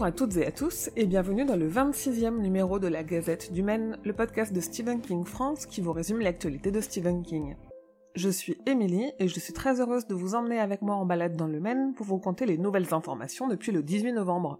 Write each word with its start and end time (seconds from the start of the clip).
Bonjour 0.00 0.14
à 0.14 0.16
toutes 0.16 0.36
et 0.38 0.46
à 0.46 0.50
tous 0.50 0.88
et 0.96 1.04
bienvenue 1.04 1.44
dans 1.44 1.56
le 1.56 1.68
26e 1.68 2.38
numéro 2.38 2.78
de 2.78 2.88
la 2.88 3.04
Gazette 3.04 3.52
du 3.52 3.62
Maine, 3.62 3.98
le 4.02 4.14
podcast 4.14 4.50
de 4.50 4.58
Stephen 4.62 5.02
King 5.02 5.26
France 5.26 5.66
qui 5.66 5.82
vous 5.82 5.92
résume 5.92 6.20
l'actualité 6.20 6.70
de 6.70 6.80
Stephen 6.80 7.22
King. 7.22 7.54
Je 8.14 8.30
suis 8.30 8.56
Émilie 8.64 9.12
et 9.18 9.28
je 9.28 9.38
suis 9.38 9.52
très 9.52 9.78
heureuse 9.78 10.06
de 10.06 10.14
vous 10.14 10.34
emmener 10.34 10.58
avec 10.58 10.80
moi 10.80 10.94
en 10.94 11.04
balade 11.04 11.36
dans 11.36 11.48
le 11.48 11.60
Maine 11.60 11.92
pour 11.92 12.06
vous 12.06 12.16
conter 12.16 12.46
les 12.46 12.56
nouvelles 12.56 12.94
informations 12.94 13.46
depuis 13.46 13.72
le 13.72 13.82
18 13.82 14.14
novembre. 14.14 14.58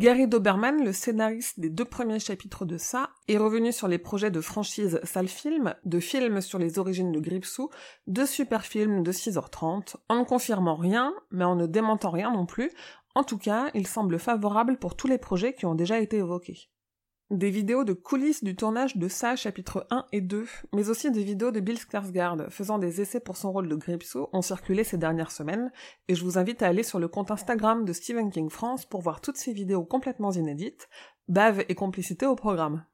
Gary 0.00 0.26
Doberman, 0.26 0.82
le 0.82 0.94
scénariste 0.94 1.60
des 1.60 1.68
deux 1.68 1.84
premiers 1.84 2.20
chapitres 2.20 2.64
de 2.64 2.78
ça, 2.78 3.10
est 3.28 3.36
revenu 3.36 3.70
sur 3.70 3.86
les 3.86 3.98
projets 3.98 4.30
de 4.30 4.40
franchise 4.40 4.98
Sale 5.04 5.28
Film, 5.28 5.74
de 5.84 6.00
films 6.00 6.40
sur 6.40 6.58
les 6.58 6.78
origines 6.78 7.12
de 7.12 7.20
Gripsou, 7.20 7.68
de 8.06 8.24
super 8.24 8.64
films 8.64 9.02
de 9.02 9.12
6h30, 9.12 9.96
en 10.08 10.20
ne 10.20 10.24
confirmant 10.24 10.76
rien, 10.76 11.12
mais 11.30 11.44
en 11.44 11.54
ne 11.54 11.66
démentant 11.66 12.08
rien 12.08 12.32
non 12.32 12.46
plus. 12.46 12.70
En 13.14 13.24
tout 13.24 13.36
cas, 13.36 13.68
il 13.74 13.86
semble 13.86 14.18
favorable 14.18 14.78
pour 14.78 14.96
tous 14.96 15.06
les 15.06 15.18
projets 15.18 15.52
qui 15.52 15.66
ont 15.66 15.74
déjà 15.74 16.00
été 16.00 16.16
évoqués. 16.16 16.70
Des 17.30 17.50
vidéos 17.50 17.84
de 17.84 17.92
coulisses 17.92 18.42
du 18.42 18.56
tournage 18.56 18.96
de 18.96 19.06
ça, 19.06 19.36
chapitre 19.36 19.86
1 19.90 20.04
et 20.10 20.20
2, 20.20 20.48
mais 20.74 20.90
aussi 20.90 21.12
des 21.12 21.22
vidéos 21.22 21.52
de 21.52 21.60
Bill 21.60 21.76
Skarsgård 21.76 22.50
faisant 22.50 22.78
des 22.78 23.00
essais 23.00 23.20
pour 23.20 23.36
son 23.36 23.52
rôle 23.52 23.68
de 23.68 23.76
Gripsou 23.76 24.26
ont 24.32 24.42
circulé 24.42 24.82
ces 24.82 24.98
dernières 24.98 25.30
semaines, 25.30 25.70
et 26.08 26.16
je 26.16 26.24
vous 26.24 26.38
invite 26.38 26.60
à 26.60 26.66
aller 26.66 26.82
sur 26.82 26.98
le 26.98 27.06
compte 27.06 27.30
Instagram 27.30 27.84
de 27.84 27.92
Stephen 27.92 28.32
King 28.32 28.50
France 28.50 28.84
pour 28.84 29.00
voir 29.00 29.20
toutes 29.20 29.36
ces 29.36 29.52
vidéos 29.52 29.84
complètement 29.84 30.32
inédites, 30.32 30.88
bave 31.28 31.62
et 31.68 31.76
complicité 31.76 32.26
au 32.26 32.34
programme. 32.34 32.84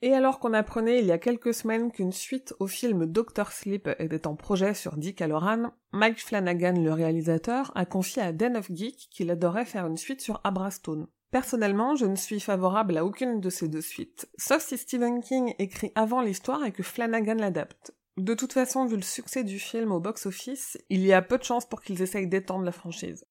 Et 0.00 0.14
alors 0.14 0.38
qu'on 0.38 0.54
apprenait 0.54 1.00
il 1.00 1.04
y 1.04 1.12
a 1.12 1.18
quelques 1.18 1.52
semaines 1.52 1.92
qu'une 1.92 2.12
suite 2.12 2.54
au 2.60 2.66
film 2.66 3.04
Doctor 3.04 3.52
Sleep 3.52 3.90
était 3.98 4.26
en 4.26 4.36
projet 4.36 4.72
sur 4.72 4.96
Dick 4.96 5.20
Halloran, 5.20 5.74
Mike 5.92 6.24
Flanagan, 6.24 6.80
le 6.80 6.94
réalisateur, 6.94 7.72
a 7.74 7.84
confié 7.84 8.22
à 8.22 8.32
Den 8.32 8.56
of 8.56 8.72
Geek 8.72 9.08
qu'il 9.10 9.30
adorait 9.30 9.66
faire 9.66 9.86
une 9.86 9.98
suite 9.98 10.22
sur 10.22 10.40
Abrastone. 10.44 11.08
Personnellement, 11.30 11.94
je 11.94 12.06
ne 12.06 12.16
suis 12.16 12.40
favorable 12.40 12.96
à 12.98 13.04
aucune 13.04 13.40
de 13.40 13.50
ces 13.50 13.68
deux 13.68 13.80
suites, 13.80 14.28
sauf 14.36 14.62
si 14.62 14.76
Stephen 14.76 15.20
King 15.20 15.54
écrit 15.60 15.92
avant 15.94 16.22
l'histoire 16.22 16.64
et 16.64 16.72
que 16.72 16.82
Flanagan 16.82 17.36
l'adapte. 17.36 17.94
De 18.16 18.34
toute 18.34 18.52
façon, 18.52 18.84
vu 18.84 18.96
le 18.96 19.02
succès 19.02 19.44
du 19.44 19.60
film 19.60 19.92
au 19.92 20.00
box-office, 20.00 20.76
il 20.90 21.06
y 21.06 21.12
a 21.12 21.22
peu 21.22 21.38
de 21.38 21.44
chances 21.44 21.66
pour 21.66 21.82
qu'ils 21.82 22.02
essayent 22.02 22.26
d'étendre 22.26 22.64
la 22.64 22.72
franchise. 22.72 23.24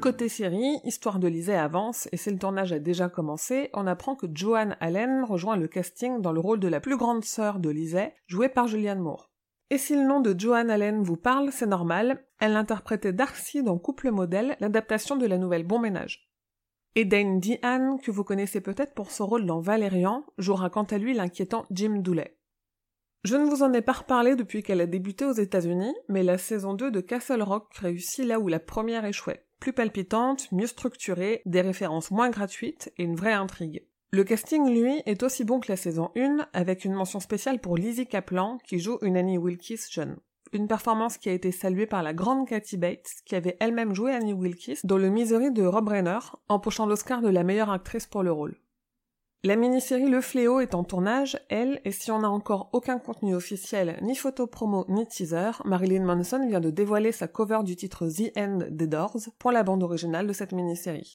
Côté 0.00 0.30
série, 0.30 0.80
Histoire 0.84 1.18
de 1.18 1.28
Lisée 1.28 1.54
avance 1.54 2.08
et 2.12 2.16
si 2.16 2.30
le 2.30 2.38
tournage 2.38 2.72
a 2.72 2.78
déjà 2.78 3.10
commencé, 3.10 3.68
on 3.74 3.86
apprend 3.86 4.14
que 4.14 4.26
Joanne 4.32 4.76
Allen 4.80 5.24
rejoint 5.24 5.56
le 5.56 5.68
casting 5.68 6.22
dans 6.22 6.32
le 6.32 6.40
rôle 6.40 6.60
de 6.60 6.68
la 6.68 6.80
plus 6.80 6.96
grande 6.96 7.24
sœur 7.24 7.58
de 7.58 7.68
Lisée, 7.68 8.14
jouée 8.26 8.48
par 8.48 8.68
Julianne 8.68 9.00
Moore. 9.00 9.30
Et 9.68 9.76
si 9.76 9.94
le 9.94 10.06
nom 10.06 10.20
de 10.20 10.34
Joanne 10.38 10.70
Allen 10.70 11.02
vous 11.02 11.18
parle, 11.18 11.52
c'est 11.52 11.66
normal, 11.66 12.24
elle 12.40 12.56
interprétait 12.56 13.12
Darcy 13.12 13.62
dans 13.62 13.76
Couple 13.76 14.10
Modèle, 14.12 14.56
l'adaptation 14.60 15.16
de 15.16 15.26
la 15.26 15.36
nouvelle 15.36 15.66
Bon 15.66 15.78
Ménage. 15.78 16.28
Et 16.94 17.04
Dane 17.04 17.40
Dehan, 17.40 17.98
que 17.98 18.10
vous 18.10 18.24
connaissez 18.24 18.60
peut-être 18.60 18.94
pour 18.94 19.10
son 19.10 19.26
rôle 19.26 19.46
dans 19.46 19.60
Valérian, 19.60 20.24
jouera 20.38 20.70
quant 20.70 20.84
à 20.84 20.98
lui 20.98 21.14
l'inquiétant 21.14 21.64
Jim 21.70 21.98
Dooley. 21.98 22.36
Je 23.24 23.36
ne 23.36 23.44
vous 23.44 23.62
en 23.62 23.72
ai 23.72 23.82
pas 23.82 23.92
reparlé 23.92 24.36
depuis 24.36 24.62
qu'elle 24.62 24.80
a 24.80 24.86
débuté 24.86 25.24
aux 25.24 25.32
États-Unis, 25.32 25.94
mais 26.08 26.22
la 26.22 26.38
saison 26.38 26.74
2 26.74 26.90
de 26.90 27.00
Castle 27.00 27.42
Rock 27.42 27.74
réussit 27.74 28.24
là 28.24 28.38
où 28.38 28.48
la 28.48 28.60
première 28.60 29.04
échouait. 29.04 29.44
Plus 29.60 29.72
palpitante, 29.72 30.50
mieux 30.52 30.68
structurée, 30.68 31.42
des 31.44 31.60
références 31.60 32.10
moins 32.10 32.30
gratuites 32.30 32.92
et 32.96 33.02
une 33.02 33.16
vraie 33.16 33.32
intrigue. 33.32 33.84
Le 34.10 34.24
casting, 34.24 34.70
lui, 34.70 35.02
est 35.04 35.22
aussi 35.22 35.44
bon 35.44 35.60
que 35.60 35.70
la 35.70 35.76
saison 35.76 36.10
1, 36.16 36.48
avec 36.52 36.84
une 36.84 36.94
mention 36.94 37.20
spéciale 37.20 37.60
pour 37.60 37.76
Lizzie 37.76 38.06
Kaplan, 38.06 38.58
qui 38.64 38.78
joue 38.78 38.98
une 39.02 39.16
Annie 39.16 39.36
Wilkes 39.36 39.90
jeune 39.90 40.16
une 40.52 40.68
performance 40.68 41.18
qui 41.18 41.28
a 41.28 41.32
été 41.32 41.52
saluée 41.52 41.86
par 41.86 42.02
la 42.02 42.14
grande 42.14 42.46
Kathy 42.46 42.76
Bates, 42.76 43.10
qui 43.24 43.34
avait 43.34 43.56
elle-même 43.60 43.94
joué 43.94 44.12
Annie 44.12 44.32
Wilkes 44.32 44.84
dans 44.84 44.98
Le 44.98 45.08
Misery 45.08 45.50
de 45.50 45.64
Rob 45.64 45.88
Reiner, 45.88 46.18
empochant 46.48 46.86
l'Oscar 46.86 47.20
de 47.20 47.28
la 47.28 47.44
meilleure 47.44 47.70
actrice 47.70 48.06
pour 48.06 48.22
le 48.22 48.32
rôle. 48.32 48.56
La 49.44 49.54
mini-série 49.54 50.08
Le 50.08 50.20
Fléau 50.20 50.58
est 50.58 50.74
en 50.74 50.82
tournage, 50.82 51.38
elle, 51.48 51.80
et 51.84 51.92
si 51.92 52.10
on 52.10 52.20
n'a 52.20 52.30
encore 52.30 52.70
aucun 52.72 52.98
contenu 52.98 53.36
officiel, 53.36 53.96
ni 54.02 54.16
photo 54.16 54.48
promo, 54.48 54.84
ni 54.88 55.06
teaser, 55.06 55.52
Marilyn 55.64 56.04
Manson 56.04 56.44
vient 56.48 56.60
de 56.60 56.70
dévoiler 56.70 57.12
sa 57.12 57.28
cover 57.28 57.60
du 57.62 57.76
titre 57.76 58.08
The 58.08 58.36
End 58.36 58.58
des 58.68 58.88
Doors 58.88 59.16
pour 59.38 59.52
la 59.52 59.62
bande 59.62 59.84
originale 59.84 60.26
de 60.26 60.32
cette 60.32 60.52
mini-série. 60.52 61.14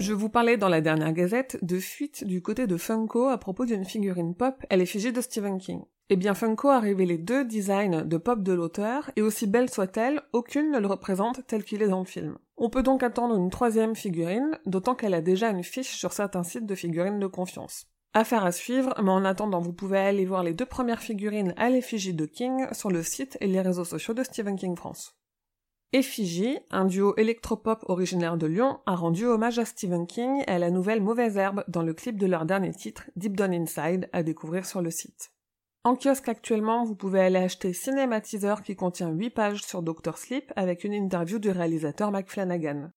Je 0.00 0.14
vous 0.14 0.30
parlais 0.30 0.56
dans 0.56 0.70
la 0.70 0.80
dernière 0.80 1.12
gazette 1.12 1.58
de 1.60 1.78
fuite 1.78 2.24
du 2.24 2.40
côté 2.40 2.66
de 2.66 2.78
Funko 2.78 3.28
à 3.28 3.36
propos 3.36 3.66
d'une 3.66 3.84
figurine 3.84 4.34
pop 4.34 4.54
à 4.70 4.78
l'effigie 4.78 5.12
de 5.12 5.20
Stephen 5.20 5.58
King. 5.58 5.82
Eh 6.08 6.16
bien, 6.16 6.32
Funko 6.32 6.70
a 6.70 6.80
révélé 6.80 7.18
deux 7.18 7.44
designs 7.44 8.06
de 8.06 8.16
pop 8.16 8.42
de 8.42 8.54
l'auteur, 8.54 9.10
et 9.16 9.20
aussi 9.20 9.46
belle 9.46 9.68
soit-elle, 9.68 10.22
aucune 10.32 10.70
ne 10.70 10.78
le 10.78 10.86
représente 10.86 11.46
tel 11.46 11.64
qu'il 11.64 11.82
est 11.82 11.88
dans 11.88 11.98
le 11.98 12.06
film. 12.06 12.38
On 12.56 12.70
peut 12.70 12.82
donc 12.82 13.02
attendre 13.02 13.36
une 13.36 13.50
troisième 13.50 13.94
figurine, 13.94 14.58
d'autant 14.64 14.94
qu'elle 14.94 15.12
a 15.12 15.20
déjà 15.20 15.50
une 15.50 15.62
fiche 15.62 15.94
sur 15.94 16.14
certains 16.14 16.44
sites 16.44 16.64
de 16.64 16.74
figurines 16.74 17.20
de 17.20 17.26
confiance. 17.26 17.86
Affaire 18.14 18.46
à 18.46 18.52
suivre, 18.52 18.94
mais 19.02 19.10
en 19.10 19.26
attendant, 19.26 19.60
vous 19.60 19.74
pouvez 19.74 19.98
aller 19.98 20.24
voir 20.24 20.44
les 20.44 20.54
deux 20.54 20.64
premières 20.64 21.02
figurines 21.02 21.52
à 21.58 21.68
l'effigie 21.68 22.14
de 22.14 22.24
King 22.24 22.68
sur 22.72 22.90
le 22.90 23.02
site 23.02 23.36
et 23.42 23.46
les 23.46 23.60
réseaux 23.60 23.84
sociaux 23.84 24.14
de 24.14 24.24
Stephen 24.24 24.56
King 24.56 24.76
France. 24.76 25.19
Effigie, 25.92 26.56
un 26.70 26.84
duo 26.84 27.16
électropop 27.16 27.84
originaire 27.88 28.36
de 28.36 28.46
Lyon, 28.46 28.78
a 28.86 28.94
rendu 28.94 29.26
hommage 29.26 29.58
à 29.58 29.64
Stephen 29.64 30.06
King 30.06 30.44
et 30.46 30.50
à 30.52 30.58
la 30.60 30.70
nouvelle 30.70 31.02
Mauvaise 31.02 31.36
Herbe 31.36 31.64
dans 31.66 31.82
le 31.82 31.94
clip 31.94 32.16
de 32.16 32.26
leur 32.26 32.46
dernier 32.46 32.72
titre, 32.72 33.10
Deep 33.16 33.36
Down 33.36 33.52
Inside, 33.52 34.08
à 34.12 34.22
découvrir 34.22 34.66
sur 34.66 34.82
le 34.82 34.92
site. 34.92 35.32
En 35.82 35.96
kiosque 35.96 36.28
actuellement, 36.28 36.84
vous 36.84 36.94
pouvez 36.94 37.20
aller 37.20 37.40
acheter 37.40 37.72
Cinématiseur 37.72 38.62
qui 38.62 38.76
contient 38.76 39.10
8 39.10 39.30
pages 39.30 39.62
sur 39.64 39.82
Dr. 39.82 40.16
Sleep 40.16 40.52
avec 40.54 40.84
une 40.84 40.92
interview 40.92 41.40
du 41.40 41.50
réalisateur 41.50 42.12
Mike 42.12 42.30
Flanagan. 42.30 42.92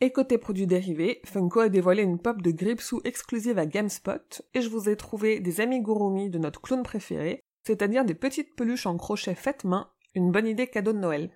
Et 0.00 0.10
côté 0.10 0.36
produits 0.36 0.66
dérivés, 0.66 1.20
Funko 1.26 1.60
a 1.60 1.68
dévoilé 1.68 2.02
une 2.02 2.18
pop 2.18 2.42
de 2.42 2.50
Gripsou 2.50 3.00
exclusive 3.04 3.58
à 3.58 3.66
GameSpot 3.66 4.42
et 4.52 4.62
je 4.62 4.68
vous 4.68 4.88
ai 4.88 4.96
trouvé 4.96 5.38
des 5.38 5.60
amigurumi 5.60 6.28
de 6.28 6.38
notre 6.38 6.60
clown 6.60 6.82
préféré, 6.82 7.40
c'est-à-dire 7.64 8.04
des 8.04 8.14
petites 8.14 8.56
peluches 8.56 8.86
en 8.86 8.96
crochet 8.96 9.36
faites 9.36 9.62
main, 9.62 9.90
une 10.14 10.32
bonne 10.32 10.48
idée 10.48 10.66
cadeau 10.66 10.92
de 10.92 10.98
Noël. 10.98 11.30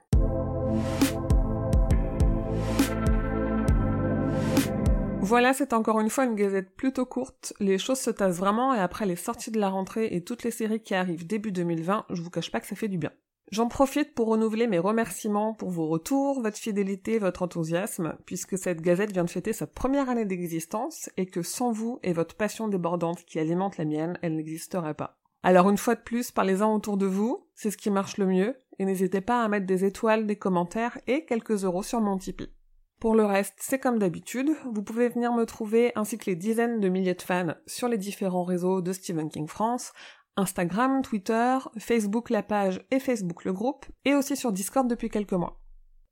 Voilà, 5.31 5.53
c'est 5.53 5.73
encore 5.75 6.01
une 6.01 6.11
fois 6.11 6.25
une 6.25 6.35
gazette 6.35 6.75
plutôt 6.75 7.07
courte. 7.07 7.53
Les 7.61 7.79
choses 7.79 8.01
se 8.01 8.11
tassent 8.11 8.39
vraiment 8.39 8.75
et 8.75 8.81
après 8.81 9.07
les 9.07 9.15
sorties 9.15 9.53
de 9.53 9.61
la 9.61 9.69
rentrée 9.69 10.09
et 10.11 10.25
toutes 10.25 10.43
les 10.43 10.51
séries 10.51 10.83
qui 10.83 10.93
arrivent 10.93 11.25
début 11.25 11.53
2020, 11.53 12.07
je 12.11 12.21
vous 12.21 12.31
cache 12.31 12.51
pas 12.51 12.59
que 12.59 12.67
ça 12.67 12.75
fait 12.75 12.89
du 12.89 12.99
bien. 12.99 13.13
J'en 13.53 13.69
profite 13.69 14.13
pour 14.15 14.27
renouveler 14.27 14.67
mes 14.67 14.81
remerciements 14.81 15.55
pour 15.55 15.71
vos 15.71 15.87
retours, 15.87 16.43
votre 16.43 16.57
fidélité, 16.57 17.21
votre 17.21 17.43
enthousiasme, 17.43 18.17
puisque 18.27 18.59
cette 18.59 18.81
gazette 18.81 19.13
vient 19.13 19.25
de 19.25 19.31
fêter 19.31 19.53
sa 19.53 19.69
première 19.69 20.11
année 20.11 20.25
d'existence 20.25 21.11
et 21.17 21.27
que 21.27 21.43
sans 21.43 21.71
vous 21.71 22.01
et 22.03 22.13
votre 22.13 22.35
passion 22.35 22.67
débordante 22.67 23.25
qui 23.25 23.39
alimente 23.39 23.77
la 23.77 23.85
mienne, 23.85 24.19
elle 24.23 24.35
n'existerait 24.35 24.95
pas. 24.95 25.17
Alors 25.43 25.71
une 25.71 25.79
fois 25.79 25.95
de 25.95 26.01
plus, 26.01 26.31
parlez-en 26.33 26.75
autour 26.75 26.97
de 26.97 27.07
vous, 27.07 27.47
c'est 27.61 27.71
ce 27.71 27.77
qui 27.77 27.91
marche 27.91 28.17
le 28.17 28.25
mieux, 28.25 28.57
et 28.79 28.87
n'hésitez 28.87 29.21
pas 29.21 29.45
à 29.45 29.49
mettre 29.49 29.67
des 29.67 29.85
étoiles, 29.85 30.27
des 30.27 30.37
commentaires 30.37 30.97
et 31.07 31.27
quelques 31.27 31.65
euros 31.65 31.83
sur 31.83 32.01
mon 32.01 32.17
Tipeee. 32.17 32.55
Pour 33.01 33.15
le 33.15 33.27
reste, 33.27 33.57
c'est 33.59 33.79
comme 33.79 33.99
d'habitude, 33.99 34.53
vous 34.73 34.83
pouvez 34.83 35.11
venir 35.11 35.35
me 35.35 35.45
trouver 35.45 35.93
ainsi 35.95 36.17
que 36.17 36.31
les 36.31 36.37
dizaines 36.37 36.81
de 36.81 36.89
milliers 36.89 37.13
de 37.13 37.21
fans 37.21 37.55
sur 37.67 37.89
les 37.89 37.99
différents 37.99 38.45
réseaux 38.45 38.81
de 38.81 38.95
Stephen 38.95 39.29
King 39.29 39.47
France, 39.47 39.93
Instagram, 40.37 41.03
Twitter, 41.03 41.59
Facebook 41.77 42.31
la 42.31 42.43
page 42.43 42.81
et 42.91 42.99
Facebook 42.99 43.45
le 43.45 43.53
groupe, 43.53 43.85
et 44.07 44.15
aussi 44.15 44.37
sur 44.37 44.53
Discord 44.53 44.89
depuis 44.89 45.11
quelques 45.11 45.35
mois. 45.35 45.61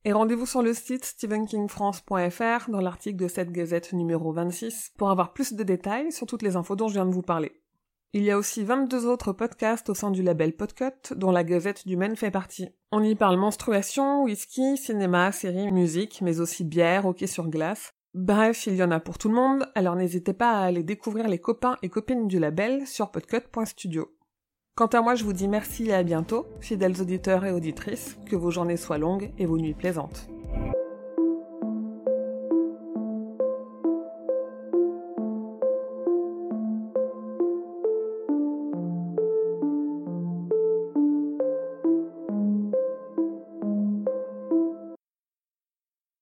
Et 0.05 0.13
rendez-vous 0.13 0.45
sur 0.45 0.61
le 0.61 0.75
site 0.75 1.07
stephenkingfrance.fr 1.07 2.71
dans 2.71 2.81
l'article 2.83 3.17
de 3.17 3.29
cette 3.29 3.53
gazette 3.53 3.95
numéro 3.95 4.33
26 4.33 4.93
pour 4.99 5.09
avoir 5.09 5.33
plus 5.33 5.55
de 5.55 5.63
détails 5.63 6.13
sur 6.13 6.27
toutes 6.27 6.43
les 6.43 6.57
infos 6.57 6.77
dont 6.77 6.89
je 6.89 6.95
viens 6.95 7.07
de 7.07 7.15
vous 7.15 7.23
parler. 7.23 7.53
Il 8.15 8.23
y 8.23 8.31
a 8.31 8.39
aussi 8.39 8.65
22 8.65 9.05
autres 9.05 9.33
podcasts 9.33 9.91
au 9.91 9.95
sein 9.95 10.11
du 10.11 10.23
label 10.23 10.55
Podcut, 10.55 11.15
dont 11.15 11.31
la 11.31 11.45
Gazette 11.45 11.87
du 11.87 11.99
Maine 11.99 12.17
fait 12.17 12.31
partie. 12.31 12.71
On 12.91 13.03
y 13.03 13.15
parle 13.15 13.37
menstruation, 13.37 14.23
whisky, 14.23 14.79
cinéma, 14.79 15.31
séries, 15.31 15.71
musique, 15.71 16.23
mais 16.23 16.41
aussi 16.41 16.65
bière, 16.65 17.05
hockey 17.05 17.27
sur 17.27 17.49
glace. 17.49 17.93
Bref, 18.15 18.67
il 18.67 18.77
y 18.77 18.83
en 18.83 18.91
a 18.91 18.99
pour 18.99 19.19
tout 19.19 19.29
le 19.29 19.35
monde, 19.35 19.67
alors 19.75 19.95
n'hésitez 19.95 20.33
pas 20.33 20.53
à 20.53 20.65
aller 20.65 20.83
découvrir 20.83 21.29
les 21.29 21.39
copains 21.39 21.77
et 21.83 21.91
copines 21.91 22.29
du 22.29 22.39
label 22.39 22.87
sur 22.87 23.11
podcut.studio. 23.11 24.11
Quant 24.75 24.87
à 24.87 25.03
moi, 25.03 25.15
je 25.15 25.25
vous 25.25 25.35
dis 25.35 25.49
merci 25.49 25.89
et 25.89 25.95
à 25.95 26.03
bientôt, 26.03 26.47
fidèles 26.61 27.03
auditeurs 27.03 27.45
et 27.45 27.53
auditrices, 27.53 28.17
que 28.25 28.37
vos 28.37 28.51
journées 28.51 28.79
soient 28.79 28.97
longues 28.97 29.33
et 29.37 29.45
vos 29.45 29.59
nuits 29.59 29.75
plaisantes. 29.75 30.31